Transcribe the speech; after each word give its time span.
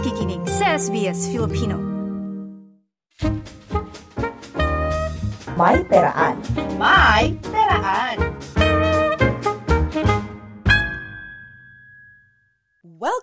nakikinig 0.00 0.40
sa 0.48 0.80
SBS 0.80 1.28
Filipino. 1.28 1.76
May 5.60 5.84
peraan. 5.84 6.40
May 6.80 7.36
peraan. 7.52 8.29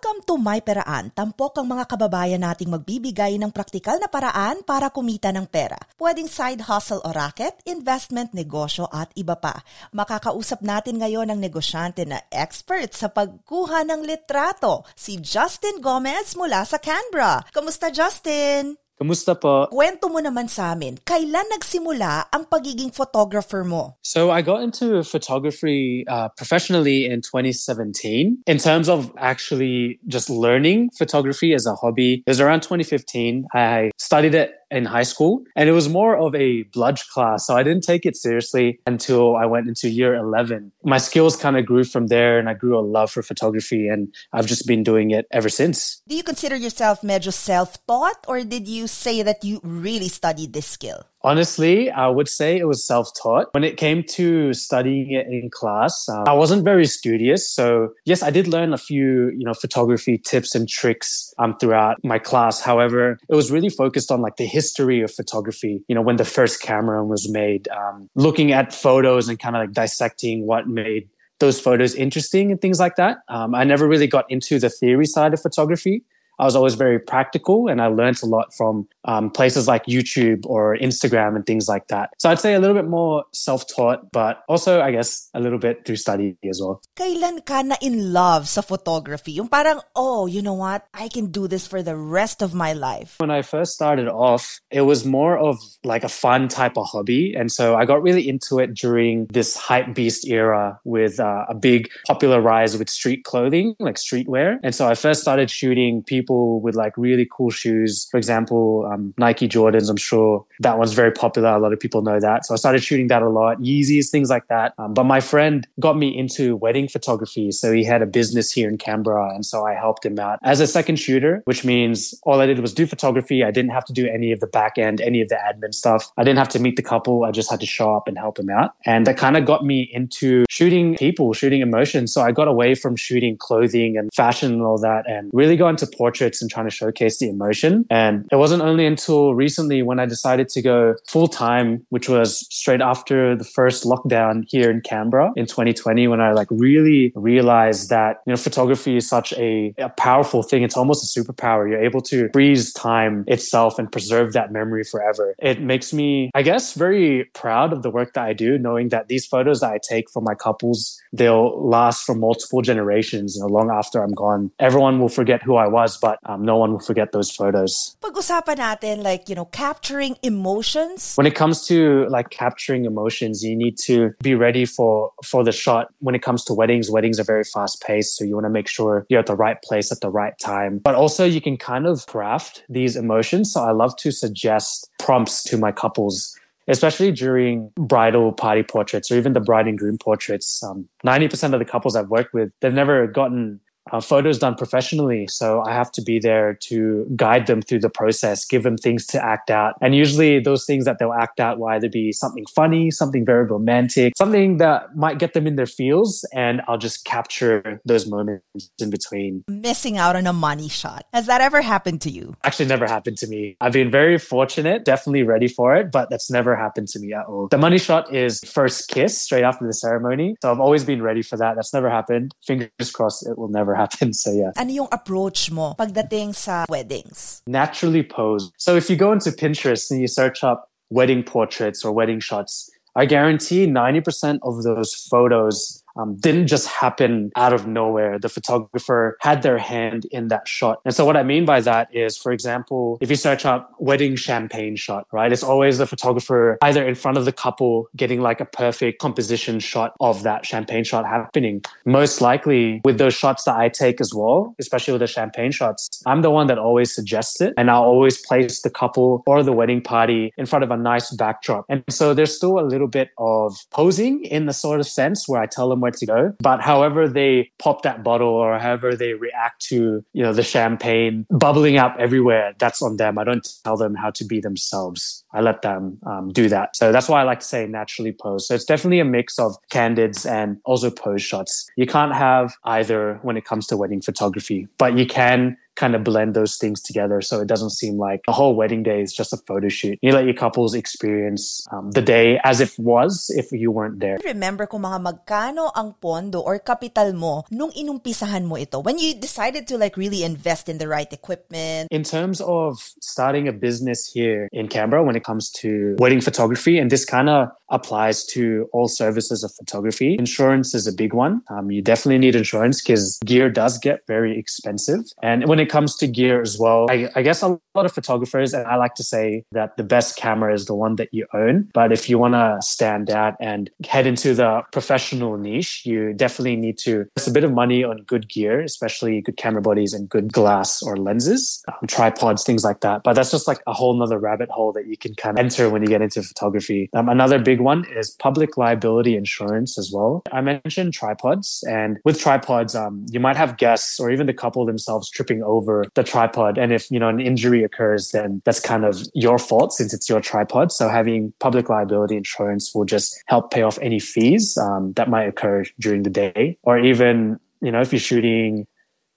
Welcome 0.07 0.23
to 0.31 0.39
My 0.39 0.63
Peraan. 0.63 1.11
Tampok 1.11 1.59
ang 1.59 1.67
mga 1.67 1.83
kababayan 1.83 2.39
nating 2.39 2.71
magbibigay 2.71 3.35
ng 3.43 3.51
praktikal 3.51 3.99
na 3.99 4.07
paraan 4.07 4.63
para 4.63 4.87
kumita 4.87 5.35
ng 5.35 5.43
pera. 5.51 5.75
Pwedeng 5.99 6.31
side 6.31 6.63
hustle 6.63 7.03
o 7.03 7.11
racket, 7.11 7.59
investment, 7.67 8.31
negosyo 8.31 8.87
at 8.87 9.11
iba 9.19 9.35
pa. 9.35 9.59
Makakausap 9.91 10.63
natin 10.63 11.03
ngayon 11.03 11.27
ang 11.27 11.43
negosyante 11.43 12.07
na 12.07 12.23
expert 12.31 12.95
sa 12.95 13.11
pagkuha 13.11 13.83
ng 13.83 14.07
litrato, 14.07 14.87
si 14.95 15.19
Justin 15.19 15.83
Gomez 15.83 16.39
mula 16.39 16.63
sa 16.63 16.79
Canberra. 16.79 17.43
Kamusta 17.51 17.91
Justin? 17.91 18.86
Kamusta 18.97 19.37
po? 19.37 19.69
Kwento 19.69 20.09
mo 20.09 20.17
naman 20.17 20.49
sa 20.49 20.73
amin, 20.73 20.97
kailan 21.05 21.45
nagsimula 21.53 22.33
ang 22.33 22.49
pagiging 22.49 22.89
photographer 22.89 23.61
mo? 23.61 24.01
So 24.01 24.33
I 24.33 24.41
got 24.41 24.65
into 24.65 25.05
photography 25.05 26.01
uh, 26.09 26.33
professionally 26.33 27.05
in 27.05 27.21
2017. 27.21 28.41
In 28.49 28.57
terms 28.57 28.89
of 28.89 29.13
actually 29.21 30.01
just 30.09 30.33
learning 30.33 30.89
photography 30.97 31.53
as 31.53 31.69
a 31.69 31.77
hobby, 31.77 32.25
it 32.25 32.29
was 32.29 32.41
around 32.41 32.65
2015. 32.65 33.45
I 33.53 33.93
studied 34.01 34.33
it 34.33 34.57
in 34.71 34.85
high 34.85 35.03
school 35.03 35.43
and 35.55 35.69
it 35.69 35.71
was 35.71 35.87
more 35.89 36.17
of 36.17 36.35
a 36.35 36.63
bludge 36.73 37.07
class. 37.09 37.47
So 37.47 37.55
I 37.55 37.63
didn't 37.63 37.83
take 37.83 38.05
it 38.05 38.15
seriously 38.15 38.79
until 38.85 39.35
I 39.35 39.45
went 39.45 39.67
into 39.67 39.89
year 39.89 40.15
11. 40.15 40.71
My 40.83 40.97
skills 40.97 41.35
kind 41.35 41.57
of 41.57 41.65
grew 41.65 41.83
from 41.83 42.07
there 42.07 42.39
and 42.39 42.49
I 42.49 42.53
grew 42.53 42.77
a 42.77 42.81
love 42.81 43.11
for 43.11 43.23
photography 43.23 43.87
and 43.87 44.13
I've 44.33 44.47
just 44.47 44.67
been 44.67 44.83
doing 44.83 45.11
it 45.11 45.25
ever 45.31 45.49
since. 45.49 46.01
Do 46.07 46.15
you 46.15 46.23
consider 46.23 46.55
yourself 46.55 47.01
medyo 47.01 47.31
self-taught 47.31 48.25
or 48.27 48.43
did 48.43 48.67
you 48.67 48.87
say 48.87 49.21
that 49.23 49.43
you 49.43 49.59
really 49.63 50.09
studied 50.09 50.53
this 50.53 50.67
skill? 50.67 51.05
Honestly, 51.21 51.89
I 51.89 52.07
would 52.07 52.27
say 52.27 52.57
it 52.57 52.67
was 52.67 52.85
self 52.85 53.09
taught. 53.21 53.47
When 53.53 53.63
it 53.63 53.77
came 53.77 54.03
to 54.03 54.53
studying 54.53 55.11
it 55.11 55.27
in 55.27 55.49
class, 55.49 56.07
um, 56.09 56.23
I 56.27 56.33
wasn't 56.33 56.63
very 56.63 56.85
studious. 56.85 57.49
So, 57.49 57.89
yes, 58.05 58.21
I 58.21 58.29
did 58.29 58.47
learn 58.47 58.73
a 58.73 58.77
few, 58.77 59.29
you 59.29 59.43
know, 59.43 59.53
photography 59.53 60.17
tips 60.17 60.53
and 60.53 60.69
tricks 60.69 61.33
um, 61.39 61.57
throughout 61.57 61.97
my 62.03 62.19
class. 62.19 62.61
However, 62.61 63.17
it 63.29 63.35
was 63.35 63.51
really 63.51 63.69
focused 63.69 64.11
on 64.11 64.21
like 64.21 64.37
the 64.37 64.45
history 64.45 65.01
of 65.01 65.11
photography, 65.11 65.81
you 65.87 65.95
know, 65.95 66.01
when 66.01 66.17
the 66.17 66.25
first 66.25 66.61
camera 66.61 67.03
was 67.03 67.29
made, 67.29 67.67
um, 67.69 68.09
looking 68.15 68.51
at 68.51 68.73
photos 68.73 69.27
and 69.27 69.39
kind 69.39 69.55
of 69.55 69.61
like 69.61 69.71
dissecting 69.71 70.45
what 70.45 70.67
made 70.67 71.09
those 71.39 71.59
photos 71.59 71.93
interesting 71.95 72.51
and 72.51 72.61
things 72.61 72.79
like 72.79 72.95
that. 72.95 73.17
Um, 73.27 73.53
I 73.53 73.63
never 73.63 73.87
really 73.87 74.07
got 74.07 74.25
into 74.29 74.59
the 74.59 74.69
theory 74.69 75.05
side 75.05 75.33
of 75.33 75.41
photography. 75.41 76.03
I 76.39 76.45
was 76.45 76.55
always 76.55 76.75
very 76.75 76.99
practical 76.99 77.67
and 77.67 77.81
I 77.81 77.87
learned 77.87 78.21
a 78.21 78.25
lot 78.25 78.53
from 78.53 78.87
um, 79.05 79.29
places 79.29 79.67
like 79.67 79.85
YouTube 79.85 80.45
or 80.45 80.77
Instagram 80.77 81.35
and 81.35 81.45
things 81.45 81.67
like 81.67 81.87
that. 81.87 82.11
So 82.19 82.29
I'd 82.29 82.39
say 82.39 82.53
a 82.53 82.59
little 82.59 82.75
bit 82.75 82.87
more 82.87 83.23
self-taught, 83.33 84.11
but 84.11 84.43
also 84.47 84.81
I 84.81 84.91
guess 84.91 85.29
a 85.33 85.39
little 85.39 85.57
bit 85.57 85.85
through 85.85 85.95
study 85.95 86.37
as 86.47 86.61
well. 86.61 86.81
Kailan 86.95 87.45
ka 87.45 87.61
na 87.63 87.75
in 87.81 88.13
love 88.13 88.47
sa 88.47 88.61
photography? 88.61 89.31
Yung 89.31 89.47
parang, 89.47 89.79
oh, 89.95 90.27
you 90.27 90.41
know 90.41 90.53
what? 90.53 90.85
I 90.93 91.07
can 91.07 91.31
do 91.31 91.47
this 91.47 91.65
for 91.65 91.81
the 91.81 91.95
rest 91.95 92.41
of 92.41 92.53
my 92.53 92.73
life. 92.73 93.15
When 93.17 93.31
I 93.31 93.41
first 93.41 93.73
started 93.73 94.07
off, 94.07 94.59
it 94.69 94.81
was 94.81 95.05
more 95.05 95.37
of 95.37 95.57
like 95.83 96.03
a 96.03 96.09
fun 96.09 96.47
type 96.47 96.77
of 96.77 96.85
hobby. 96.85 97.33
And 97.33 97.51
so 97.51 97.75
I 97.75 97.85
got 97.85 98.03
really 98.03 98.27
into 98.27 98.59
it 98.59 98.73
during 98.75 99.25
this 99.27 99.55
hype 99.55 99.95
beast 99.95 100.27
era 100.27 100.79
with 100.83 101.19
uh, 101.19 101.45
a 101.49 101.55
big 101.55 101.89
popular 102.05 102.41
rise 102.41 102.77
with 102.77 102.89
street 102.89 103.23
clothing, 103.23 103.75
like 103.79 103.95
streetwear. 103.95 104.59
And 104.63 104.75
so 104.75 104.87
I 104.87 104.95
first 104.95 105.21
started 105.21 105.49
shooting 105.49 106.03
people 106.03 106.26
people 106.27 106.59
with 106.59 106.75
like 106.75 106.97
really 106.97 107.27
cool 107.31 107.49
shoes. 107.49 108.07
For 108.11 108.17
example, 108.17 108.89
um, 108.91 109.13
Nike 109.17 109.47
Jordans, 109.47 109.89
I'm 109.89 109.97
sure 109.97 110.45
that 110.59 110.77
one's 110.77 110.93
very 110.93 111.11
popular. 111.11 111.49
A 111.49 111.59
lot 111.59 111.73
of 111.73 111.79
people 111.79 112.01
know 112.01 112.19
that. 112.19 112.45
So 112.45 112.53
I 112.53 112.57
started 112.57 112.83
shooting 112.83 113.07
that 113.07 113.21
a 113.21 113.29
lot. 113.29 113.59
Yeezys, 113.59 114.09
things 114.09 114.29
like 114.29 114.47
that. 114.47 114.73
Um, 114.77 114.93
but 114.93 115.05
my 115.05 115.21
friend 115.21 115.65
got 115.79 115.97
me 115.97 116.15
into 116.17 116.57
wedding 116.57 116.87
photography. 116.87 117.51
So 117.51 117.71
he 117.71 117.83
had 117.83 118.01
a 118.01 118.05
business 118.05 118.51
here 118.51 118.67
in 118.69 118.77
Canberra. 118.77 119.33
And 119.33 119.45
so 119.45 119.65
I 119.65 119.73
helped 119.73 120.05
him 120.05 120.19
out 120.19 120.39
as 120.43 120.59
a 120.59 120.67
second 120.67 120.97
shooter, 120.97 121.41
which 121.45 121.63
means 121.63 122.13
all 122.23 122.41
I 122.41 122.45
did 122.45 122.59
was 122.59 122.73
do 122.73 122.85
photography. 122.85 123.43
I 123.43 123.51
didn't 123.51 123.71
have 123.71 123.85
to 123.85 123.93
do 123.93 124.07
any 124.07 124.31
of 124.33 124.39
the 124.39 124.47
back 124.47 124.77
end, 124.77 124.99
any 124.99 125.21
of 125.21 125.29
the 125.29 125.35
admin 125.35 125.73
stuff. 125.73 126.11
I 126.17 126.23
didn't 126.23 126.39
have 126.39 126.49
to 126.49 126.59
meet 126.59 126.75
the 126.75 126.83
couple. 126.83 127.23
I 127.23 127.31
just 127.31 127.49
had 127.49 127.59
to 127.61 127.65
show 127.65 127.95
up 127.95 128.07
and 128.07 128.17
help 128.17 128.37
him 128.37 128.49
out. 128.49 128.75
And 128.85 129.07
that 129.07 129.17
kind 129.17 129.37
of 129.37 129.45
got 129.45 129.63
me 129.63 129.89
into 129.93 130.45
shooting 130.49 130.97
people, 130.97 131.33
shooting 131.33 131.61
emotions. 131.61 132.13
So 132.13 132.21
I 132.21 132.31
got 132.31 132.47
away 132.47 132.75
from 132.75 132.95
shooting 132.95 133.37
clothing 133.37 133.97
and 133.97 134.09
fashion 134.13 134.51
and 134.53 134.61
all 134.61 134.77
that 134.79 135.09
and 135.09 135.29
really 135.33 135.55
got 135.55 135.69
into 135.69 135.87
portraits 135.87 136.16
portraits 136.17 136.41
and 136.41 136.49
trying 136.49 136.65
to 136.65 136.71
showcase 136.71 137.19
the 137.19 137.29
emotion. 137.29 137.85
And 137.89 138.25
it 138.31 138.37
wasn't 138.37 138.63
only 138.63 138.85
until 138.85 139.35
recently 139.35 139.83
when 139.83 139.99
I 139.99 140.05
decided 140.05 140.49
to 140.49 140.61
go 140.61 140.95
full 141.07 141.27
time, 141.27 141.85
which 141.89 142.09
was 142.09 142.47
straight 142.53 142.81
after 142.81 143.35
the 143.35 143.43
first 143.43 143.83
lockdown 143.83 144.43
here 144.47 144.71
in 144.71 144.81
Canberra 144.81 145.31
in 145.35 145.45
2020, 145.45 146.07
when 146.07 146.21
I 146.21 146.31
like 146.33 146.47
really 146.49 147.11
realized 147.15 147.89
that, 147.89 148.21
you 148.25 148.31
know, 148.31 148.37
photography 148.37 148.97
is 148.97 149.07
such 149.07 149.33
a, 149.33 149.73
a 149.77 149.89
powerful 149.89 150.41
thing. 150.43 150.63
It's 150.63 150.77
almost 150.77 151.03
a 151.03 151.19
superpower. 151.19 151.69
You're 151.69 151.83
able 151.83 152.01
to 152.01 152.29
freeze 152.33 152.73
time 152.73 153.23
itself 153.27 153.77
and 153.79 153.91
preserve 153.91 154.33
that 154.33 154.51
memory 154.51 154.83
forever. 154.83 155.35
It 155.39 155.61
makes 155.61 155.93
me, 155.93 156.31
I 156.33 156.41
guess, 156.41 156.73
very 156.73 157.25
proud 157.33 157.73
of 157.73 157.83
the 157.83 157.89
work 157.89 158.13
that 158.13 158.25
I 158.25 158.33
do, 158.33 158.57
knowing 158.57 158.89
that 158.89 159.07
these 159.07 159.25
photos 159.25 159.59
that 159.59 159.71
I 159.71 159.79
take 159.87 160.09
for 160.09 160.21
my 160.21 160.33
couples, 160.35 160.99
they'll 161.13 161.51
last 161.67 162.05
for 162.05 162.15
multiple 162.15 162.61
generations, 162.61 163.35
you 163.35 163.41
know, 163.41 163.47
long 163.47 163.69
after 163.69 164.03
I'm 164.03 164.13
gone. 164.13 164.51
Everyone 164.59 164.99
will 164.99 165.09
forget 165.09 165.41
who 165.43 165.55
I 165.55 165.67
was, 165.67 165.97
but 165.97 166.06
um, 166.25 166.43
no 166.43 166.57
one 166.57 166.71
will 166.71 166.79
forget 166.79 167.11
those 167.11 167.31
photos. 167.31 167.95
Pag-usapan 168.01 168.57
natin, 168.57 169.03
like, 169.03 169.29
you 169.29 169.35
know, 169.35 169.45
capturing 169.45 170.15
emotions. 170.23 171.15
When 171.15 171.27
it 171.27 171.35
comes 171.35 171.65
to 171.67 172.07
like 172.09 172.29
capturing 172.29 172.85
emotions, 172.85 173.43
you 173.43 173.55
need 173.55 173.77
to 173.85 174.11
be 174.21 174.35
ready 174.35 174.65
for, 174.65 175.11
for 175.23 175.43
the 175.43 175.51
shot. 175.51 175.87
When 175.99 176.15
it 176.15 176.21
comes 176.21 176.43
to 176.45 176.53
weddings, 176.53 176.89
weddings 176.89 177.19
are 177.19 177.23
very 177.23 177.43
fast 177.43 177.81
paced. 177.81 178.17
So 178.17 178.23
you 178.23 178.33
want 178.35 178.45
to 178.45 178.49
make 178.49 178.67
sure 178.67 179.05
you're 179.09 179.19
at 179.19 179.25
the 179.25 179.35
right 179.35 179.61
place 179.63 179.91
at 179.91 180.01
the 180.01 180.09
right 180.09 180.33
time. 180.39 180.79
But 180.79 180.95
also 180.95 181.25
you 181.25 181.41
can 181.41 181.57
kind 181.57 181.85
of 181.85 182.05
craft 182.07 182.63
these 182.69 182.95
emotions. 182.95 183.51
So 183.51 183.61
I 183.63 183.71
love 183.71 183.95
to 183.97 184.11
suggest 184.11 184.89
prompts 184.99 185.43
to 185.45 185.57
my 185.57 185.71
couples 185.71 186.37
especially 186.67 187.11
during 187.11 187.71
bridal 187.75 188.31
party 188.31 188.63
portraits 188.63 189.09
or 189.11 189.15
even 189.15 189.33
the 189.33 189.39
bride 189.39 189.67
and 189.67 189.77
groom 189.77 189.97
portraits. 189.97 190.61
Um, 190.63 190.87
90% 191.05 191.53
of 191.53 191.59
the 191.59 191.65
couples 191.65 191.95
I've 191.95 192.09
worked 192.09 192.33
with, 192.33 192.51
they've 192.59 192.73
never 192.73 193.07
gotten 193.07 193.59
uh, 193.91 194.01
photos 194.01 194.39
done 194.39 194.55
professionally. 194.55 195.27
So 195.27 195.61
I 195.61 195.73
have 195.73 195.91
to 195.93 196.01
be 196.01 196.19
there 196.19 196.55
to 196.61 197.05
guide 197.15 197.47
them 197.47 197.61
through 197.61 197.79
the 197.79 197.89
process, 197.89 198.45
give 198.45 198.63
them 198.63 198.77
things 198.77 199.05
to 199.07 199.23
act 199.23 199.49
out. 199.49 199.75
And 199.81 199.95
usually 199.95 200.39
those 200.39 200.65
things 200.65 200.85
that 200.85 200.99
they'll 200.99 201.13
act 201.13 201.39
out 201.39 201.59
will 201.59 201.67
either 201.67 201.89
be 201.89 202.11
something 202.11 202.45
funny, 202.53 202.91
something 202.91 203.25
very 203.25 203.45
romantic, 203.45 204.13
something 204.17 204.57
that 204.57 204.95
might 204.95 205.19
get 205.19 205.33
them 205.33 205.47
in 205.47 205.55
their 205.55 205.65
feels. 205.65 206.25
And 206.33 206.61
I'll 206.67 206.77
just 206.77 207.05
capture 207.05 207.81
those 207.85 208.07
moments 208.07 208.69
in 208.79 208.89
between. 208.89 209.43
Missing 209.47 209.97
out 209.97 210.15
on 210.15 210.27
a 210.27 210.33
money 210.33 210.69
shot. 210.69 211.05
Has 211.13 211.25
that 211.27 211.41
ever 211.41 211.61
happened 211.61 212.01
to 212.01 212.09
you? 212.09 212.35
Actually, 212.43 212.67
never 212.67 212.87
happened 212.87 213.17
to 213.19 213.27
me. 213.27 213.57
I've 213.61 213.73
been 213.73 213.91
very 213.91 214.17
fortunate, 214.17 214.85
definitely 214.85 215.23
ready 215.23 215.47
for 215.47 215.75
it, 215.75 215.91
but 215.91 216.09
that's 216.09 216.29
never 216.29 216.55
happened 216.55 216.87
to 216.89 216.99
me 216.99 217.13
at 217.13 217.25
all. 217.25 217.47
The 217.47 217.57
money 217.57 217.77
shot 217.77 218.13
is 218.13 218.41
first 218.41 218.89
kiss 218.89 219.19
straight 219.19 219.43
after 219.43 219.65
the 219.65 219.73
ceremony. 219.73 220.35
So 220.41 220.51
I've 220.51 220.59
always 220.59 220.83
been 220.83 221.01
ready 221.01 221.21
for 221.21 221.37
that. 221.37 221.55
That's 221.55 221.73
never 221.73 221.89
happened. 221.89 222.33
Fingers 222.45 222.91
crossed 222.91 223.27
it 223.27 223.37
will 223.37 223.49
never 223.49 223.75
happen. 223.77 224.13
So 224.13 224.31
yeah. 224.31 224.51
Ano 224.57 224.71
yung 224.71 224.89
approach 224.91 225.51
mo 225.51 225.75
pagdating 225.77 226.35
sa 226.35 226.65
weddings? 226.69 227.41
Naturally 227.47 228.03
pose. 228.03 228.51
So 228.57 228.75
if 228.75 228.89
you 228.89 228.95
go 228.95 229.13
into 229.13 229.31
Pinterest 229.31 229.91
and 229.91 230.01
you 230.01 230.07
search 230.07 230.43
up 230.43 230.69
wedding 230.89 231.23
portraits 231.23 231.85
or 231.85 231.91
wedding 231.91 232.19
shots, 232.19 232.69
I 232.97 233.05
guarantee 233.05 233.67
90% 233.67 234.39
of 234.41 234.63
those 234.63 234.95
photos 234.95 235.83
um, 235.97 236.15
didn't 236.17 236.47
just 236.47 236.67
happen 236.67 237.31
out 237.35 237.53
of 237.53 237.67
nowhere. 237.67 238.19
The 238.19 238.29
photographer 238.29 239.17
had 239.21 239.41
their 239.41 239.57
hand 239.57 240.05
in 240.11 240.27
that 240.29 240.47
shot. 240.47 240.79
And 240.85 240.93
so 240.93 241.05
what 241.05 241.17
I 241.17 241.23
mean 241.23 241.45
by 241.45 241.61
that 241.61 241.93
is, 241.93 242.17
for 242.17 242.31
example, 242.31 242.97
if 243.01 243.09
you 243.09 243.15
search 243.15 243.45
up 243.45 243.73
wedding 243.79 244.15
champagne 244.15 244.75
shot, 244.75 245.07
right? 245.11 245.31
It's 245.31 245.43
always 245.43 245.77
the 245.77 245.87
photographer 245.87 246.57
either 246.61 246.87
in 246.87 246.95
front 246.95 247.17
of 247.17 247.25
the 247.25 247.31
couple 247.31 247.87
getting 247.95 248.21
like 248.21 248.39
a 248.39 248.45
perfect 248.45 248.99
composition 248.99 249.59
shot 249.59 249.93
of 249.99 250.23
that 250.23 250.45
champagne 250.45 250.83
shot 250.83 251.05
happening. 251.05 251.63
Most 251.85 252.21
likely 252.21 252.81
with 252.83 252.97
those 252.97 253.13
shots 253.13 253.43
that 253.43 253.55
I 253.55 253.69
take 253.69 254.01
as 254.01 254.13
well, 254.13 254.55
especially 254.59 254.93
with 254.93 255.01
the 255.01 255.07
champagne 255.07 255.51
shots, 255.51 256.01
I'm 256.05 256.21
the 256.21 256.31
one 256.31 256.47
that 256.47 256.57
always 256.57 256.93
suggests 256.93 257.41
it. 257.41 257.53
And 257.57 257.69
I'll 257.69 257.83
always 257.83 258.17
place 258.17 258.61
the 258.61 258.69
couple 258.69 259.23
or 259.25 259.43
the 259.43 259.53
wedding 259.53 259.81
party 259.81 260.33
in 260.37 260.45
front 260.45 260.63
of 260.63 260.71
a 260.71 260.77
nice 260.77 261.11
backdrop. 261.15 261.65
And 261.69 261.83
so 261.89 262.13
there's 262.13 262.35
still 262.35 262.59
a 262.59 262.65
little 262.65 262.87
bit 262.87 263.09
of 263.17 263.55
posing 263.71 264.23
in 264.25 264.45
the 264.45 264.53
sort 264.53 264.79
of 264.79 264.87
sense 264.87 265.27
where 265.27 265.41
I 265.41 265.45
tell 265.45 265.69
them 265.69 265.81
to 265.95 266.05
go. 266.05 266.33
But 266.39 266.61
however 266.61 267.07
they 267.07 267.51
pop 267.59 267.81
that 267.83 268.03
bottle 268.03 268.29
or 268.29 268.59
however 268.59 268.95
they 268.95 269.13
react 269.13 269.61
to, 269.67 270.03
you 270.13 270.23
know, 270.23 270.33
the 270.33 270.43
champagne 270.43 271.25
bubbling 271.29 271.77
up 271.77 271.95
everywhere, 271.99 272.53
that's 272.59 272.81
on 272.81 272.97
them. 272.97 273.17
I 273.17 273.23
don't 273.23 273.47
tell 273.63 273.77
them 273.77 273.95
how 273.95 274.11
to 274.11 274.25
be 274.25 274.39
themselves. 274.39 275.23
I 275.33 275.41
let 275.41 275.61
them 275.61 275.99
um, 276.05 276.31
do 276.31 276.49
that. 276.49 276.75
So 276.75 276.91
that's 276.91 277.09
why 277.09 277.21
I 277.21 277.23
like 277.23 277.39
to 277.39 277.45
say 277.45 277.67
naturally 277.67 278.11
pose. 278.11 278.47
So 278.47 278.55
it's 278.55 278.65
definitely 278.65 278.99
a 278.99 279.05
mix 279.05 279.39
of 279.39 279.55
candids 279.69 280.25
and 280.25 280.57
also 280.65 280.89
pose 280.89 281.21
shots. 281.21 281.67
You 281.75 281.85
can't 281.85 282.13
have 282.13 282.55
either 282.65 283.19
when 283.21 283.37
it 283.37 283.45
comes 283.45 283.67
to 283.67 283.77
wedding 283.77 284.01
photography, 284.01 284.67
but 284.77 284.97
you 284.97 285.05
can 285.05 285.57
kind 285.77 285.95
of 285.95 286.03
blend 286.03 286.33
those 286.33 286.57
things 286.57 286.81
together 286.81 287.21
so 287.21 287.39
it 287.39 287.47
doesn't 287.47 287.71
seem 287.71 287.95
like 287.97 288.21
the 288.25 288.33
whole 288.33 288.57
wedding 288.57 288.83
day 288.83 289.01
is 289.01 289.13
just 289.13 289.31
a 289.31 289.37
photo 289.45 289.69
shoot. 289.69 289.97
You 290.01 290.11
let 290.11 290.25
your 290.25 290.33
couples 290.33 290.73
experience 290.73 291.65
um, 291.71 291.91
the 291.91 292.01
day 292.01 292.41
as 292.43 292.59
if 292.59 292.77
was 292.79 293.31
if 293.37 293.53
you 293.53 293.71
weren't 293.71 293.99
there. 293.99 294.17
Remember 294.25 294.65
kung 294.65 294.81
mga 294.81 294.99
magkano 294.99 295.71
ang 295.77 295.93
pondo 296.01 296.41
or 296.41 296.59
capital 296.59 297.13
mo 297.13 297.45
nung 297.53 297.71
inumpisahan 297.71 298.43
mo 298.43 298.57
ito 298.57 298.81
when 298.81 298.97
you 298.97 299.13
decided 299.15 299.69
to 299.69 299.77
like 299.77 299.95
really 299.95 300.23
invest 300.25 300.67
in 300.67 300.81
the 300.81 300.89
right 300.89 301.13
equipment? 301.13 301.87
In 301.93 302.03
terms 302.03 302.41
of 302.41 302.81
starting 302.99 303.47
a 303.47 303.53
business 303.53 304.09
here 304.09 304.49
in 304.51 304.67
Canberra 304.67 305.05
when 305.05 305.15
it 305.15 305.23
comes 305.23 305.51
to 305.61 305.95
wedding 305.99 306.21
photography, 306.21 306.79
and 306.81 306.89
this 306.89 307.05
kind 307.05 307.29
of 307.29 307.49
applies 307.69 308.25
to 308.25 308.69
all 308.73 308.87
services 308.87 309.43
of 309.43 309.53
photography. 309.55 310.15
Insurance 310.17 310.73
is 310.73 310.87
a 310.87 310.93
big 310.93 311.13
one. 311.13 311.41
Um, 311.49 311.71
you 311.71 311.81
definitely 311.81 312.17
need 312.17 312.35
insurance 312.35 312.81
because 312.81 313.19
gear 313.25 313.49
does 313.49 313.77
get 313.77 314.05
very 314.07 314.37
expensive. 314.37 315.01
And 315.21 315.47
when 315.47 315.59
it 315.59 315.67
comes 315.69 315.95
to 315.97 316.07
gear 316.07 316.41
as 316.41 316.57
well, 316.59 316.87
I, 316.89 317.09
I, 317.15 317.21
guess 317.21 317.41
a 317.41 317.59
lot 317.75 317.85
of 317.85 317.93
photographers, 317.93 318.53
and 318.53 318.65
I 318.67 318.75
like 318.75 318.95
to 318.95 319.03
say 319.03 319.43
that 319.51 319.77
the 319.77 319.83
best 319.83 320.15
camera 320.17 320.53
is 320.53 320.65
the 320.65 320.75
one 320.75 320.95
that 320.95 321.13
you 321.13 321.27
own. 321.33 321.69
But 321.73 321.91
if 321.91 322.09
you 322.09 322.17
want 322.17 322.33
to 322.33 322.57
stand 322.61 323.09
out 323.09 323.35
and 323.39 323.69
head 323.87 324.07
into 324.07 324.33
the 324.33 324.63
professional 324.71 325.37
niche, 325.37 325.85
you 325.85 326.13
definitely 326.13 326.55
need 326.55 326.77
to 326.79 327.01
invest 327.01 327.27
a 327.27 327.31
bit 327.31 327.43
of 327.43 327.51
money 327.51 327.83
on 327.83 327.97
good 328.03 328.29
gear, 328.29 328.61
especially 328.61 329.21
good 329.21 329.37
camera 329.37 329.61
bodies 329.61 329.93
and 329.93 330.09
good 330.09 330.31
glass 330.31 330.81
or 330.81 330.97
lenses, 330.97 331.63
um, 331.67 331.87
tripods, 331.87 332.43
things 332.43 332.63
like 332.63 332.81
that. 332.81 333.03
But 333.03 333.13
that's 333.13 333.31
just 333.31 333.47
like 333.47 333.61
a 333.67 333.73
whole 333.73 333.93
nother 333.93 334.19
rabbit 334.19 334.49
hole 334.49 334.71
that 334.73 334.87
you 334.87 334.97
can 334.97 335.15
kind 335.15 335.37
of 335.37 335.43
enter 335.43 335.69
when 335.69 335.81
you 335.81 335.87
get 335.87 336.01
into 336.01 336.23
photography. 336.23 336.89
Um, 336.93 337.09
another 337.09 337.39
big 337.39 337.56
big 337.57 337.63
one 337.63 337.85
is 337.95 338.11
public 338.11 338.57
liability 338.57 339.15
insurance 339.15 339.77
as 339.77 339.91
well. 339.91 340.21
I 340.31 340.41
mentioned 340.41 340.93
tripods, 340.93 341.63
and 341.67 341.97
with 342.03 342.19
tripods, 342.19 342.75
um, 342.75 343.05
you 343.09 343.19
might 343.19 343.35
have 343.35 343.57
guests 343.57 343.99
or 343.99 344.11
even 344.11 344.27
the 344.27 344.33
couple 344.33 344.65
themselves 344.65 345.09
tripping 345.09 345.41
over 345.41 345.85
the 345.95 346.03
tripod. 346.03 346.57
And 346.57 346.71
if 346.71 346.91
you 346.91 346.99
know 346.99 347.09
an 347.09 347.19
injury 347.19 347.63
occurs, 347.63 348.11
then 348.11 348.41
that's 348.45 348.59
kind 348.59 348.85
of 348.85 349.01
your 349.13 349.39
fault 349.39 349.73
since 349.73 349.93
it's 349.93 350.07
your 350.07 350.21
tripod. 350.21 350.71
So 350.71 350.87
having 350.87 351.33
public 351.39 351.69
liability 351.69 352.15
insurance 352.15 352.75
will 352.75 352.85
just 352.85 353.23
help 353.25 353.51
pay 353.51 353.63
off 353.63 353.79
any 353.81 353.99
fees 353.99 354.57
um, 354.57 354.93
that 354.93 355.09
might 355.09 355.27
occur 355.27 355.63
during 355.79 356.03
the 356.03 356.11
day, 356.11 356.57
or 356.63 356.77
even 356.77 357.39
you 357.61 357.71
know 357.71 357.81
if 357.81 357.91
you're 357.91 357.99
shooting 357.99 358.67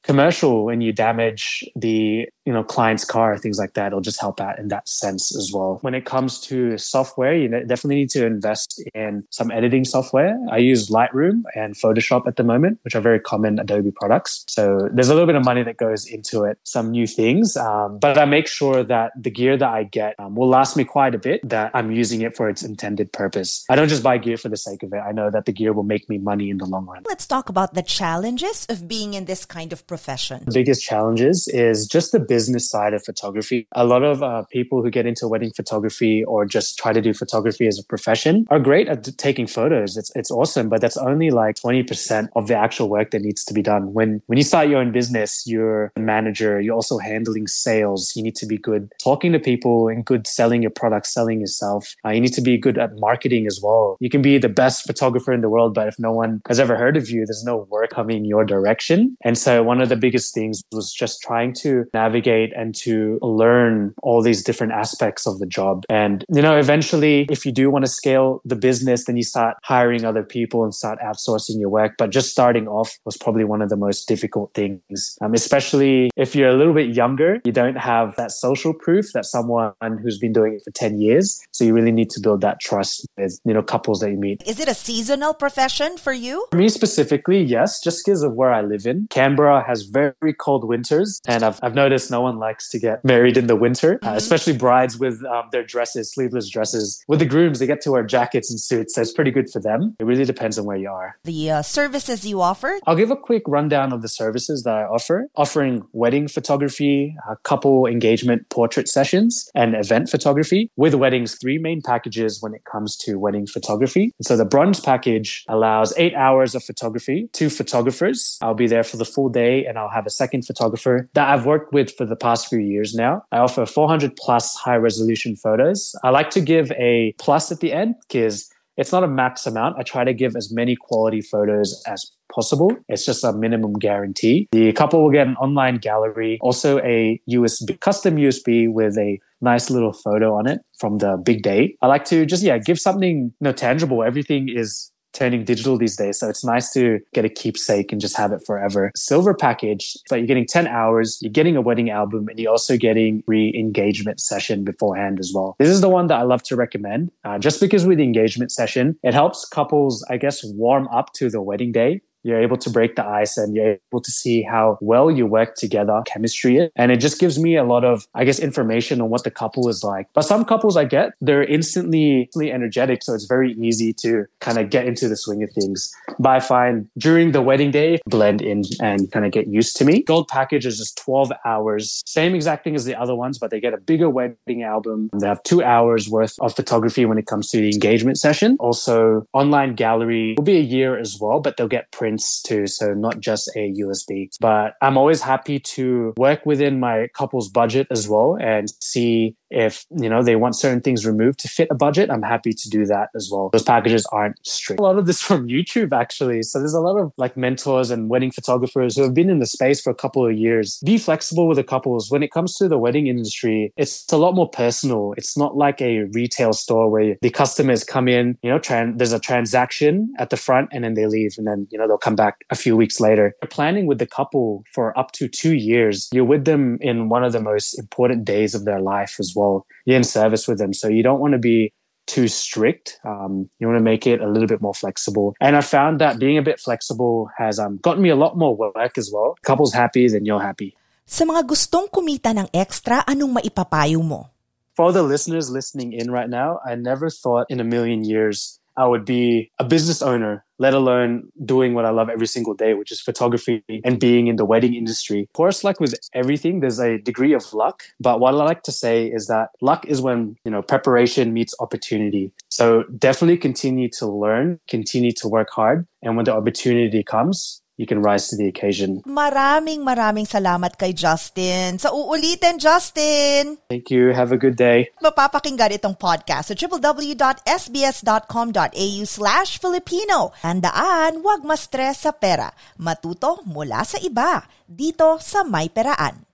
commercial 0.02 0.68
and 0.68 0.82
you 0.82 0.92
damage 0.92 1.64
the 1.76 2.26
you 2.46 2.52
know 2.52 2.64
client's 2.64 3.04
car 3.04 3.36
things 3.36 3.58
like 3.58 3.74
that 3.74 3.88
it'll 3.88 4.00
just 4.00 4.20
help 4.20 4.40
out 4.40 4.58
in 4.58 4.68
that 4.68 4.88
sense 4.88 5.36
as 5.36 5.52
well. 5.52 5.78
When 5.82 5.94
it 5.94 6.04
comes 6.04 6.40
to 6.42 6.76
software 6.78 7.34
you 7.34 7.48
definitely 7.48 7.96
need 7.96 8.10
to 8.10 8.26
invest 8.26 8.82
in 8.94 9.24
some 9.30 9.50
editing 9.50 9.84
software. 9.84 10.38
I 10.50 10.58
use 10.58 10.88
lightroom 10.88 11.42
and 11.54 11.74
photoshop 11.74 12.26
at 12.26 12.36
the 12.36 12.44
moment 12.44 12.78
which 12.82 12.94
are 12.94 13.00
very 13.00 13.20
common 13.20 13.58
adobe 13.58 13.92
products. 13.92 14.44
So 14.48 14.88
there's 14.92 15.08
a 15.08 15.14
little 15.14 15.26
bit 15.26 15.36
of 15.36 15.44
money 15.44 15.62
that 15.62 15.76
goes 15.76 16.06
into 16.06 16.44
it 16.44 16.58
some 16.64 16.90
new 16.90 17.06
things 17.06 17.56
um, 17.56 17.98
but 17.98 18.18
i 18.18 18.24
make 18.24 18.46
sure 18.46 18.82
that 18.82 19.12
the 19.20 19.30
gear 19.30 19.56
that 19.56 19.68
i 19.68 19.84
get 19.84 20.14
um, 20.18 20.34
will 20.34 20.48
last 20.48 20.76
me 20.76 20.84
quite 20.84 21.14
a 21.14 21.18
bit 21.18 21.46
that 21.48 21.70
i'm 21.74 21.90
using 21.90 22.20
it 22.22 22.36
for 22.36 22.48
its 22.48 22.62
intended 22.62 23.12
purpose. 23.12 23.64
I 23.68 23.76
don't 23.76 23.88
just 23.88 24.02
buy 24.02 24.18
gear 24.18 24.36
for 24.36 24.48
the 24.48 24.56
sake 24.56 24.82
of 24.82 24.92
it. 24.92 24.98
I 24.98 25.12
know 25.12 25.30
that 25.30 25.44
the 25.44 25.52
gear 25.52 25.72
will 25.72 25.84
make 25.84 26.08
me 26.08 26.18
money 26.18 26.50
in 26.50 26.58
the 26.58 26.66
long 26.66 26.86
run. 26.86 27.02
Let's 27.06 27.26
talk 27.26 27.48
about 27.48 27.74
the 27.74 27.82
challenges 27.82 28.66
of 28.68 28.88
being 28.88 29.14
in 29.14 29.24
this 29.26 29.44
kind 29.44 29.72
of 29.72 29.86
profession 29.94 30.38
the 30.46 30.58
biggest 30.60 30.82
challenges 30.90 31.48
is 31.48 31.86
just 31.86 32.12
the 32.12 32.20
business 32.20 32.68
side 32.68 32.94
of 32.94 33.04
photography. 33.04 33.66
A 33.72 33.84
lot 33.84 34.02
of 34.02 34.22
uh, 34.22 34.44
people 34.50 34.82
who 34.82 34.90
get 34.90 35.06
into 35.06 35.28
wedding 35.28 35.52
photography 35.54 36.24
or 36.24 36.44
just 36.44 36.78
try 36.78 36.92
to 36.92 37.00
do 37.00 37.12
photography 37.12 37.66
as 37.66 37.78
a 37.78 37.84
profession 37.84 38.46
are 38.50 38.58
great 38.58 38.88
at 38.88 39.04
taking 39.18 39.46
photos. 39.46 39.96
It's 39.96 40.10
it's 40.14 40.30
awesome, 40.30 40.68
but 40.68 40.80
that's 40.80 40.96
only 40.96 41.30
like 41.30 41.56
20% 41.56 42.28
of 42.36 42.46
the 42.48 42.56
actual 42.56 42.88
work 42.88 43.10
that 43.12 43.22
needs 43.22 43.44
to 43.44 43.54
be 43.54 43.62
done. 43.62 43.92
When 43.92 44.22
when 44.26 44.38
you 44.38 44.44
start 44.44 44.68
your 44.68 44.80
own 44.80 44.92
business, 44.92 45.44
you're 45.46 45.92
a 45.96 46.00
manager, 46.00 46.60
you're 46.60 46.74
also 46.74 46.98
handling 46.98 47.46
sales. 47.46 48.14
You 48.16 48.22
need 48.22 48.36
to 48.36 48.46
be 48.46 48.58
good 48.58 48.92
talking 49.02 49.32
to 49.32 49.38
people 49.38 49.88
and 49.88 50.04
good 50.04 50.26
selling 50.26 50.62
your 50.62 50.70
product, 50.70 51.06
selling 51.06 51.40
yourself. 51.40 51.94
Uh, 52.04 52.10
you 52.10 52.20
need 52.20 52.34
to 52.34 52.42
be 52.42 52.56
good 52.58 52.78
at 52.78 52.90
marketing 52.98 53.46
as 53.46 53.60
well. 53.62 53.96
You 54.00 54.10
can 54.10 54.22
be 54.22 54.38
the 54.38 54.48
best 54.48 54.86
photographer 54.86 55.32
in 55.32 55.40
the 55.40 55.48
world, 55.48 55.74
but 55.74 55.88
if 55.88 55.98
no 55.98 56.12
one 56.12 56.42
has 56.48 56.60
ever 56.60 56.76
heard 56.76 56.96
of 56.96 57.10
you, 57.10 57.26
there's 57.26 57.44
no 57.44 57.68
work 57.70 57.90
coming 57.90 58.24
your 58.24 58.44
direction. 58.44 59.16
And 59.22 59.36
so 59.36 59.62
one 59.62 59.79
of 59.82 59.88
the 59.88 59.96
biggest 59.96 60.34
things 60.34 60.62
was 60.72 60.92
just 60.92 61.20
trying 61.22 61.52
to 61.54 61.84
navigate 61.94 62.52
and 62.56 62.74
to 62.76 63.18
learn 63.22 63.94
all 64.02 64.22
these 64.22 64.42
different 64.42 64.72
aspects 64.72 65.26
of 65.26 65.38
the 65.38 65.46
job. 65.46 65.84
And, 65.88 66.24
you 66.32 66.42
know, 66.42 66.56
eventually, 66.56 67.26
if 67.30 67.44
you 67.44 67.52
do 67.52 67.70
want 67.70 67.84
to 67.84 67.90
scale 67.90 68.40
the 68.44 68.56
business, 68.56 69.04
then 69.04 69.16
you 69.16 69.22
start 69.22 69.56
hiring 69.62 70.04
other 70.04 70.22
people 70.22 70.64
and 70.64 70.74
start 70.74 70.98
outsourcing 71.00 71.60
your 71.60 71.68
work. 71.68 71.94
But 71.98 72.10
just 72.10 72.30
starting 72.30 72.68
off 72.68 72.98
was 73.04 73.16
probably 73.16 73.44
one 73.44 73.62
of 73.62 73.68
the 73.68 73.76
most 73.76 74.06
difficult 74.06 74.52
things, 74.54 75.16
um, 75.20 75.34
especially 75.34 76.10
if 76.16 76.34
you're 76.34 76.48
a 76.48 76.56
little 76.56 76.74
bit 76.74 76.94
younger, 76.94 77.40
you 77.44 77.52
don't 77.52 77.76
have 77.76 78.16
that 78.16 78.30
social 78.30 78.74
proof 78.74 79.12
that 79.14 79.24
someone 79.24 79.72
who's 80.02 80.18
been 80.18 80.32
doing 80.32 80.54
it 80.54 80.62
for 80.64 80.70
10 80.70 81.00
years. 81.00 81.40
So 81.52 81.64
you 81.64 81.74
really 81.74 81.92
need 81.92 82.10
to 82.10 82.20
build 82.20 82.40
that 82.42 82.60
trust 82.60 83.06
with, 83.16 83.38
you 83.44 83.54
know, 83.54 83.62
couples 83.62 84.00
that 84.00 84.10
you 84.10 84.16
meet. 84.16 84.42
Is 84.46 84.60
it 84.60 84.68
a 84.68 84.74
seasonal 84.74 85.34
profession 85.34 85.96
for 85.98 86.12
you? 86.12 86.46
For 86.50 86.56
me 86.56 86.68
specifically, 86.68 87.42
yes, 87.42 87.80
just 87.82 88.04
because 88.04 88.22
of 88.22 88.34
where 88.34 88.52
I 88.52 88.62
live 88.62 88.86
in. 88.86 89.06
Canberra 89.10 89.62
has 89.70 89.82
very 89.82 90.34
cold 90.36 90.64
winters 90.64 91.20
and 91.28 91.44
I've, 91.44 91.60
I've 91.62 91.74
noticed 91.74 92.10
no 92.10 92.20
one 92.20 92.38
likes 92.38 92.68
to 92.70 92.78
get 92.78 93.04
married 93.04 93.36
in 93.36 93.46
the 93.46 93.54
winter, 93.54 93.94
uh, 93.94 93.98
mm-hmm. 93.98 94.08
uh, 94.08 94.16
especially 94.16 94.56
brides 94.56 94.98
with 94.98 95.24
um, 95.24 95.44
their 95.52 95.62
dresses, 95.62 96.12
sleeveless 96.12 96.48
dresses. 96.48 97.04
With 97.06 97.20
the 97.20 97.26
grooms, 97.26 97.60
they 97.60 97.66
get 97.66 97.80
to 97.82 97.92
wear 97.92 98.02
jackets 98.02 98.50
and 98.50 98.60
suits. 98.60 98.94
So 98.94 99.02
it's 99.02 99.12
pretty 99.12 99.30
good 99.30 99.48
for 99.48 99.60
them. 99.60 99.94
It 100.00 100.04
really 100.04 100.24
depends 100.24 100.58
on 100.58 100.64
where 100.64 100.76
you 100.76 100.90
are. 100.90 101.16
The 101.24 101.50
uh, 101.50 101.62
services 101.62 102.26
you 102.26 102.40
offer? 102.40 102.80
I'll 102.86 102.96
give 102.96 103.12
a 103.12 103.16
quick 103.16 103.44
rundown 103.46 103.92
of 103.92 104.02
the 104.02 104.08
services 104.08 104.64
that 104.64 104.74
I 104.74 104.82
offer. 104.82 105.28
Offering 105.36 105.86
wedding 105.92 106.26
photography, 106.26 107.14
uh, 107.28 107.36
couple 107.44 107.86
engagement 107.86 108.48
portrait 108.50 108.88
sessions, 108.88 109.48
and 109.54 109.76
event 109.76 110.10
photography. 110.10 110.70
With 110.76 110.94
weddings, 110.94 111.36
three 111.36 111.58
main 111.58 111.80
packages 111.80 112.42
when 112.42 112.54
it 112.54 112.64
comes 112.64 112.96
to 113.04 113.18
wedding 113.18 113.46
photography. 113.46 114.12
So 114.20 114.36
the 114.36 114.44
bronze 114.44 114.80
package 114.80 115.44
allows 115.48 115.94
eight 115.96 116.14
hours 116.14 116.56
of 116.56 116.64
photography, 116.64 117.28
two 117.32 117.50
photographers. 117.50 118.38
I'll 118.42 118.54
be 118.54 118.66
there 118.66 118.82
for 118.82 118.96
the 118.96 119.04
full 119.04 119.28
day 119.28 119.59
and 119.66 119.78
I'll 119.78 119.88
have 119.88 120.06
a 120.06 120.10
second 120.10 120.46
photographer 120.46 121.08
that 121.14 121.28
I've 121.28 121.46
worked 121.46 121.72
with 121.72 121.94
for 121.96 122.04
the 122.04 122.16
past 122.16 122.48
few 122.48 122.58
years 122.58 122.94
now. 122.94 123.22
I 123.32 123.38
offer 123.38 123.66
400 123.66 124.16
plus 124.16 124.54
high 124.56 124.76
resolution 124.76 125.36
photos. 125.36 125.94
I 126.02 126.10
like 126.10 126.30
to 126.30 126.40
give 126.40 126.70
a 126.72 127.14
plus 127.18 127.50
at 127.52 127.60
the 127.60 127.72
end 127.72 127.94
because 128.08 128.50
it's 128.76 128.92
not 128.92 129.04
a 129.04 129.08
max 129.08 129.46
amount. 129.46 129.76
I 129.78 129.82
try 129.82 130.04
to 130.04 130.14
give 130.14 130.36
as 130.36 130.52
many 130.52 130.74
quality 130.74 131.20
photos 131.20 131.82
as 131.86 132.10
possible. 132.32 132.70
It's 132.88 133.04
just 133.04 133.24
a 133.24 133.32
minimum 133.32 133.74
guarantee. 133.74 134.48
The 134.52 134.72
couple 134.72 135.02
will 135.02 135.10
get 135.10 135.26
an 135.26 135.36
online 135.36 135.76
gallery, 135.76 136.38
also 136.40 136.78
a 136.78 137.20
USB, 137.28 137.78
custom 137.80 138.16
USB 138.16 138.72
with 138.72 138.96
a 138.96 139.18
nice 139.40 139.70
little 139.70 139.92
photo 139.92 140.34
on 140.34 140.46
it 140.46 140.60
from 140.78 140.98
the 140.98 141.16
big 141.16 141.42
day. 141.42 141.76
I 141.82 141.88
like 141.88 142.04
to 142.06 142.24
just, 142.24 142.42
yeah, 142.42 142.58
give 142.58 142.78
something 142.78 143.18
you 143.18 143.32
know, 143.40 143.52
tangible. 143.52 144.02
Everything 144.02 144.48
is 144.48 144.90
turning 145.12 145.44
digital 145.44 145.76
these 145.76 145.96
days. 145.96 146.18
So 146.18 146.28
it's 146.28 146.44
nice 146.44 146.72
to 146.72 146.98
get 147.14 147.24
a 147.24 147.28
keepsake 147.28 147.92
and 147.92 148.00
just 148.00 148.16
have 148.16 148.32
it 148.32 148.42
forever. 148.46 148.92
Silver 148.96 149.34
package, 149.34 149.96
but 150.08 150.16
you're 150.16 150.26
getting 150.26 150.46
10 150.46 150.66
hours, 150.66 151.18
you're 151.20 151.32
getting 151.32 151.56
a 151.56 151.60
wedding 151.60 151.90
album, 151.90 152.28
and 152.28 152.38
you're 152.38 152.50
also 152.50 152.76
getting 152.76 153.22
re-engagement 153.26 154.20
session 154.20 154.64
beforehand 154.64 155.18
as 155.18 155.32
well. 155.34 155.56
This 155.58 155.68
is 155.68 155.80
the 155.80 155.88
one 155.88 156.06
that 156.08 156.18
I 156.18 156.22
love 156.22 156.42
to 156.44 156.56
recommend, 156.56 157.10
uh, 157.24 157.38
just 157.38 157.60
because 157.60 157.86
with 157.86 157.98
the 157.98 158.04
engagement 158.04 158.52
session, 158.52 158.98
it 159.02 159.14
helps 159.14 159.46
couples, 159.46 160.04
I 160.10 160.16
guess, 160.16 160.42
warm 160.44 160.88
up 160.88 161.12
to 161.14 161.30
the 161.30 161.42
wedding 161.42 161.72
day 161.72 162.00
you're 162.22 162.40
able 162.40 162.56
to 162.58 162.70
break 162.70 162.96
the 162.96 163.04
ice 163.04 163.36
and 163.36 163.54
you're 163.54 163.78
able 163.92 164.00
to 164.00 164.10
see 164.10 164.42
how 164.42 164.78
well 164.80 165.10
you 165.10 165.26
work 165.26 165.54
together, 165.54 166.02
chemistry 166.06 166.58
is. 166.58 166.70
And 166.76 166.92
it 166.92 166.96
just 166.96 167.18
gives 167.18 167.38
me 167.38 167.56
a 167.56 167.64
lot 167.64 167.84
of, 167.84 168.06
I 168.14 168.24
guess, 168.24 168.38
information 168.38 169.00
on 169.00 169.08
what 169.08 169.24
the 169.24 169.30
couple 169.30 169.68
is 169.68 169.82
like. 169.82 170.08
But 170.14 170.22
some 170.22 170.44
couples 170.44 170.76
I 170.76 170.84
get, 170.84 171.12
they're 171.20 171.44
instantly 171.44 172.28
energetic. 172.36 173.02
So 173.02 173.14
it's 173.14 173.26
very 173.26 173.52
easy 173.54 173.92
to 173.94 174.26
kind 174.40 174.58
of 174.58 174.70
get 174.70 174.86
into 174.86 175.08
the 175.08 175.16
swing 175.16 175.42
of 175.42 175.50
things. 175.52 175.92
But 176.18 176.30
I 176.30 176.40
find 176.40 176.88
during 176.98 177.32
the 177.32 177.42
wedding 177.42 177.70
day, 177.70 178.00
blend 178.06 178.42
in 178.42 178.64
and 178.80 179.10
kind 179.12 179.24
of 179.24 179.32
get 179.32 179.46
used 179.46 179.76
to 179.78 179.84
me. 179.84 180.02
Gold 180.02 180.28
package 180.28 180.66
is 180.66 180.78
just 180.78 180.98
12 180.98 181.32
hours. 181.44 182.02
Same 182.06 182.34
exact 182.34 182.64
thing 182.64 182.74
as 182.74 182.84
the 182.84 182.98
other 182.98 183.14
ones, 183.14 183.38
but 183.38 183.50
they 183.50 183.60
get 183.60 183.72
a 183.72 183.78
bigger 183.78 184.10
wedding 184.10 184.62
album. 184.62 185.10
They 185.18 185.26
have 185.26 185.42
two 185.44 185.62
hours 185.62 186.08
worth 186.08 186.34
of 186.40 186.54
photography 186.54 187.06
when 187.06 187.18
it 187.18 187.26
comes 187.26 187.48
to 187.50 187.58
the 187.58 187.70
engagement 187.70 188.18
session. 188.18 188.56
Also, 188.60 189.26
online 189.32 189.74
gallery 189.74 190.34
will 190.36 190.44
be 190.44 190.56
a 190.56 190.60
year 190.60 190.98
as 190.98 191.18
well, 191.20 191.40
but 191.40 191.56
they'll 191.56 191.68
get 191.68 191.90
print 191.92 192.09
prints 192.10 192.42
too, 192.42 192.66
so 192.66 192.92
not 192.94 193.20
just 193.20 193.48
a 193.56 193.72
USB. 193.72 194.28
But 194.40 194.74
I'm 194.82 194.96
always 194.96 195.22
happy 195.22 195.60
to 195.60 196.12
work 196.16 196.44
within 196.44 196.80
my 196.80 197.08
couple's 197.14 197.48
budget 197.48 197.86
as 197.90 198.08
well 198.08 198.36
and 198.40 198.68
see 198.82 199.36
If, 199.50 199.84
you 199.96 200.08
know, 200.08 200.22
they 200.22 200.36
want 200.36 200.56
certain 200.56 200.80
things 200.80 201.06
removed 201.06 201.40
to 201.40 201.48
fit 201.48 201.68
a 201.70 201.74
budget, 201.74 202.10
I'm 202.10 202.22
happy 202.22 202.52
to 202.52 202.70
do 202.70 202.86
that 202.86 203.08
as 203.14 203.28
well. 203.30 203.50
Those 203.52 203.62
packages 203.62 204.06
aren't 204.12 204.36
strict. 204.46 204.80
A 204.80 204.82
lot 204.82 204.98
of 204.98 205.06
this 205.06 205.20
from 205.30 205.48
YouTube, 205.48 205.92
actually. 205.92 206.42
So 206.42 206.58
there's 206.58 206.74
a 206.74 206.80
lot 206.80 206.98
of 206.98 207.12
like 207.16 207.36
mentors 207.36 207.90
and 207.90 208.08
wedding 208.08 208.30
photographers 208.30 208.96
who 208.96 209.02
have 209.02 209.14
been 209.14 209.30
in 209.30 209.38
the 209.38 209.46
space 209.46 209.80
for 209.80 209.90
a 209.90 209.94
couple 209.94 210.26
of 210.26 210.36
years. 210.36 210.80
Be 210.84 210.98
flexible 210.98 211.48
with 211.48 211.56
the 211.56 211.64
couples. 211.64 212.10
When 212.10 212.22
it 212.22 212.30
comes 212.32 212.56
to 212.56 212.68
the 212.68 212.78
wedding 212.78 213.06
industry, 213.06 213.72
it's 213.76 214.10
a 214.12 214.16
lot 214.16 214.34
more 214.34 214.48
personal. 214.48 215.14
It's 215.16 215.36
not 215.36 215.56
like 215.56 215.80
a 215.80 216.04
retail 216.12 216.52
store 216.52 216.90
where 216.90 217.16
the 217.20 217.30
customers 217.30 217.84
come 217.84 218.08
in, 218.08 218.38
you 218.42 218.50
know, 218.50 218.58
tran- 218.58 218.98
there's 218.98 219.12
a 219.12 219.20
transaction 219.20 220.12
at 220.18 220.30
the 220.30 220.36
front 220.36 220.68
and 220.72 220.84
then 220.84 220.94
they 220.94 221.06
leave 221.06 221.34
and 221.38 221.46
then, 221.46 221.66
you 221.70 221.78
know, 221.78 221.86
they'll 221.86 221.98
come 221.98 222.16
back 222.16 222.44
a 222.50 222.56
few 222.56 222.76
weeks 222.76 223.00
later. 223.00 223.34
You're 223.42 223.48
planning 223.48 223.86
with 223.86 223.98
the 223.98 224.06
couple 224.06 224.64
for 224.72 224.96
up 224.98 225.12
to 225.12 225.28
two 225.28 225.54
years. 225.54 226.08
You're 226.12 226.24
with 226.24 226.44
them 226.44 226.78
in 226.80 227.08
one 227.08 227.24
of 227.24 227.32
the 227.32 227.40
most 227.40 227.78
important 227.78 228.24
days 228.24 228.54
of 228.54 228.64
their 228.64 228.80
life 228.80 229.16
as 229.18 229.32
well. 229.34 229.39
You're 229.84 229.96
in 229.96 230.04
service 230.04 230.46
with 230.46 230.58
them. 230.58 230.72
So 230.72 230.88
you 230.88 231.02
don't 231.02 231.20
want 231.20 231.32
to 231.32 231.42
be 231.42 231.72
too 232.06 232.26
strict. 232.26 232.98
Um, 233.04 233.48
you 233.58 233.66
want 233.66 233.78
to 233.78 233.86
make 233.86 234.06
it 234.06 234.20
a 234.20 234.28
little 234.28 234.48
bit 234.48 234.60
more 234.60 234.74
flexible. 234.74 235.34
And 235.40 235.56
I 235.56 235.62
found 235.62 236.00
that 236.00 236.18
being 236.18 236.38
a 236.38 236.42
bit 236.42 236.58
flexible 236.58 237.30
has 237.38 237.58
um, 237.58 237.78
gotten 237.82 238.02
me 238.02 238.10
a 238.10 238.18
lot 238.18 238.36
more 238.36 238.56
work 238.56 238.98
as 238.98 239.10
well. 239.12 239.38
Couples 239.42 239.72
happy, 239.72 240.08
then 240.08 240.26
you're 240.26 240.42
happy. 240.42 240.76
Sa 241.10 241.26
mga 241.26 241.42
gustong 241.42 241.90
kumita 241.90 242.30
ng 242.30 242.54
extra, 242.54 243.02
anong 243.02 243.42
maipapayo 243.42 243.98
mo? 243.98 244.30
For 244.78 244.94
the 244.94 245.02
listeners 245.02 245.50
listening 245.50 245.92
in 245.92 246.10
right 246.10 246.30
now, 246.30 246.62
I 246.62 246.78
never 246.78 247.10
thought 247.10 247.50
in 247.50 247.58
a 247.58 247.66
million 247.66 248.06
years 248.06 248.59
I 248.76 248.86
would 248.86 249.04
be 249.04 249.50
a 249.58 249.64
business 249.64 250.02
owner, 250.02 250.44
let 250.58 250.74
alone 250.74 251.28
doing 251.44 251.74
what 251.74 251.84
I 251.84 251.90
love 251.90 252.08
every 252.08 252.26
single 252.26 252.54
day, 252.54 252.74
which 252.74 252.92
is 252.92 253.00
photography 253.00 253.62
and 253.84 253.98
being 253.98 254.26
in 254.26 254.36
the 254.36 254.44
wedding 254.44 254.74
industry. 254.74 255.22
Of 255.22 255.32
course, 255.32 255.64
like 255.64 255.80
with 255.80 255.94
everything, 256.14 256.60
there's 256.60 256.80
a 256.80 256.98
degree 256.98 257.32
of 257.32 257.52
luck. 257.52 257.82
But 258.00 258.20
what 258.20 258.34
I 258.34 258.36
like 258.38 258.62
to 258.64 258.72
say 258.72 259.06
is 259.06 259.26
that 259.26 259.48
luck 259.60 259.86
is 259.86 260.00
when, 260.00 260.36
you 260.44 260.50
know, 260.50 260.62
preparation 260.62 261.32
meets 261.32 261.54
opportunity. 261.60 262.32
So 262.48 262.84
definitely 262.98 263.38
continue 263.38 263.88
to 263.98 264.06
learn, 264.06 264.60
continue 264.68 265.12
to 265.12 265.28
work 265.28 265.50
hard. 265.50 265.86
And 266.02 266.16
when 266.16 266.24
the 266.24 266.34
opportunity 266.34 267.02
comes, 267.02 267.59
you 267.80 267.88
can 267.88 268.04
rise 268.04 268.28
to 268.28 268.36
the 268.36 268.44
occasion. 268.44 269.00
Maraming 269.08 269.80
maraming 269.80 270.28
salamat 270.28 270.76
kay 270.76 270.92
Justin. 270.92 271.80
Sa 271.80 271.88
uulitin, 271.88 272.60
Justin! 272.60 273.56
Thank 273.72 273.88
you. 273.88 274.12
Have 274.12 274.36
a 274.36 274.38
good 274.40 274.60
day. 274.60 274.92
Mapapakinggan 275.00 275.80
itong 275.80 275.96
podcast 275.96 276.52
sa 276.52 276.54
www.sbs.com.au 276.60 279.00
slash 279.08 279.56
Filipino. 279.56 280.36
Handaan, 280.44 281.24
huwag 281.24 281.40
ma-stress 281.48 282.04
sa 282.04 282.12
pera. 282.12 282.52
Matuto 282.76 283.40
mula 283.48 283.80
sa 283.88 283.96
iba. 284.04 284.44
Dito 284.68 285.16
sa 285.24 285.40
May 285.40 285.72
Peraan. 285.72 286.28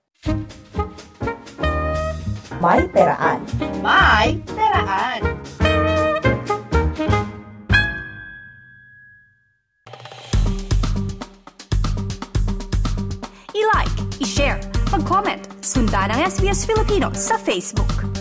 May 2.58 2.82
Peraan. 2.90 3.46
May 3.84 4.05
ng 16.10 16.20
SBS 16.22 16.62
Filipino 16.66 17.10
sa 17.14 17.34
Facebook. 17.34 18.15